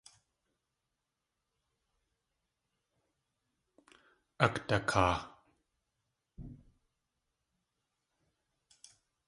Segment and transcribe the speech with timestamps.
[4.45, 5.15] Akdakaa.